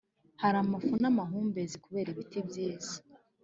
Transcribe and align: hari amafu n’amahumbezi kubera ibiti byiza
hari 0.41 0.57
amafu 0.63 0.91
n’amahumbezi 1.01 1.75
kubera 1.83 2.07
ibiti 2.11 2.39
byiza 2.47 2.93